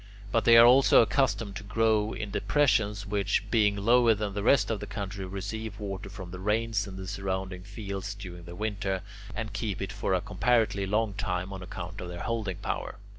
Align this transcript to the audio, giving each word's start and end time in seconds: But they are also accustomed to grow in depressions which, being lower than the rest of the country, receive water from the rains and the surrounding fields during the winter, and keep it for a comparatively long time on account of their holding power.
But 0.31 0.45
they 0.45 0.57
are 0.57 0.65
also 0.65 1.03
accustomed 1.03 1.55
to 1.57 1.63
grow 1.63 2.11
in 2.11 2.31
depressions 2.31 3.05
which, 3.05 3.43
being 3.51 3.75
lower 3.75 4.15
than 4.15 4.33
the 4.33 4.41
rest 4.41 4.71
of 4.71 4.79
the 4.79 4.87
country, 4.87 5.25
receive 5.27 5.79
water 5.79 6.09
from 6.09 6.31
the 6.31 6.39
rains 6.39 6.87
and 6.87 6.97
the 6.97 7.05
surrounding 7.05 7.61
fields 7.61 8.15
during 8.15 8.45
the 8.45 8.55
winter, 8.55 9.03
and 9.35 9.53
keep 9.53 9.79
it 9.79 9.93
for 9.93 10.15
a 10.15 10.19
comparatively 10.21 10.87
long 10.87 11.13
time 11.13 11.53
on 11.53 11.61
account 11.61 12.01
of 12.01 12.09
their 12.09 12.21
holding 12.21 12.57
power. 12.57 12.95